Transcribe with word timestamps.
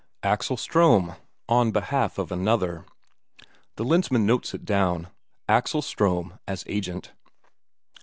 Axel 0.23 0.57
Ström 0.57 1.15
on 1.47 1.69
behalf 1.71 2.17
of 2.17 2.31
another. 2.31 2.85
The 3.75 3.83
Lensmand 3.85 4.25
notes 4.25 4.51
it 4.51 4.65
down: 4.65 5.09
Axel 5.47 5.83
Ström 5.83 6.39
as 6.47 6.63
agent. 6.65 7.11